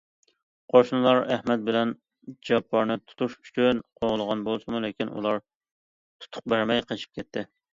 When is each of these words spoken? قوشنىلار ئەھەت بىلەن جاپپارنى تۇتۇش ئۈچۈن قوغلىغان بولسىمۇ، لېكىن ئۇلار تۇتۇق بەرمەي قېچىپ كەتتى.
قوشنىلار 0.75 1.19
ئەھەت 1.33 1.65
بىلەن 1.67 1.91
جاپپارنى 2.49 2.97
تۇتۇش 3.11 3.35
ئۈچۈن 3.43 3.83
قوغلىغان 4.01 4.41
بولسىمۇ، 4.49 4.83
لېكىن 4.87 5.13
ئۇلار 5.15 5.39
تۇتۇق 5.45 6.49
بەرمەي 6.55 6.87
قېچىپ 6.91 7.21
كەتتى. 7.21 7.47